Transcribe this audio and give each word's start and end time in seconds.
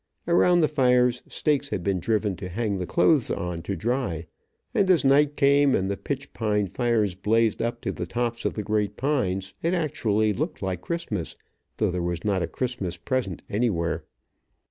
Around 0.27 0.61
the 0.61 0.67
fires 0.67 1.21
stakes 1.27 1.69
had 1.69 1.83
been 1.83 1.99
driven 1.99 2.35
to 2.37 2.49
hang 2.49 2.83
clothes 2.87 3.29
on 3.29 3.61
to 3.61 3.75
dry, 3.75 4.25
and 4.73 4.89
as 4.89 5.05
night 5.05 5.37
came 5.37 5.75
and 5.75 5.91
the 5.91 5.95
pitch 5.95 6.33
pine 6.33 6.65
fires 6.65 7.13
blazed 7.13 7.61
up 7.61 7.81
to 7.81 7.91
the 7.91 8.07
tops 8.07 8.43
of 8.43 8.55
the 8.55 8.63
great 8.63 8.97
pines, 8.97 9.53
it 9.61 9.75
actually 9.75 10.33
looked 10.33 10.63
like 10.63 10.81
Christmas, 10.81 11.35
though 11.77 11.91
there 11.91 12.01
was 12.01 12.25
not 12.25 12.41
a 12.41 12.47
Christmas 12.47 12.97
present 12.97 13.43
anywhere. 13.47 14.03